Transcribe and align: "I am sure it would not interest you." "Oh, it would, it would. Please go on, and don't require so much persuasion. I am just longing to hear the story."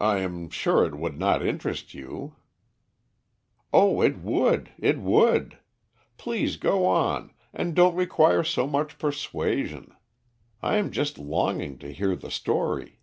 "I 0.00 0.18
am 0.18 0.50
sure 0.50 0.84
it 0.84 0.96
would 0.96 1.16
not 1.16 1.46
interest 1.46 1.94
you." 1.94 2.34
"Oh, 3.72 4.02
it 4.02 4.18
would, 4.18 4.70
it 4.76 4.98
would. 4.98 5.58
Please 6.16 6.56
go 6.56 6.84
on, 6.86 7.32
and 7.54 7.72
don't 7.76 7.94
require 7.94 8.42
so 8.42 8.66
much 8.66 8.98
persuasion. 8.98 9.94
I 10.60 10.76
am 10.78 10.90
just 10.90 11.20
longing 11.20 11.78
to 11.78 11.92
hear 11.92 12.16
the 12.16 12.32
story." 12.32 12.98